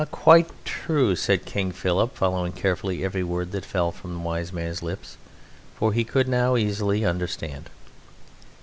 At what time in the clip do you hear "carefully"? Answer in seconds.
2.53-3.03